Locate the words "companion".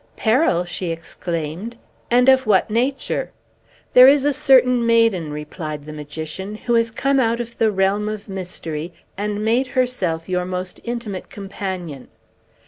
11.29-12.07